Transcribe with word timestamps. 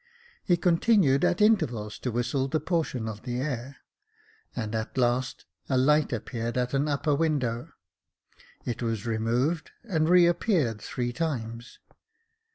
He 0.43 0.57
con 0.57 0.79
tinued 0.79 1.23
at 1.23 1.41
intervals 1.41 1.99
to 1.99 2.09
whistle 2.09 2.47
the 2.47 2.59
portion 2.59 3.07
of 3.07 3.21
the 3.21 3.39
air, 3.39 3.77
and 4.55 4.73
at 4.73 4.97
last 4.97 5.45
a 5.69 5.77
light 5.77 6.11
appeared 6.11 6.57
at 6.57 6.73
an 6.73 6.87
upper 6.87 7.13
window: 7.13 7.69
it 8.65 8.81
was 8.81 9.05
removed, 9.05 9.69
and 9.83 10.09
re 10.09 10.25
appeared 10.25 10.81
three 10.81 11.13
times. 11.13 11.77